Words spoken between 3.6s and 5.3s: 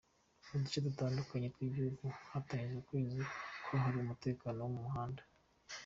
kwahariwe umutekano wo mu muhanda.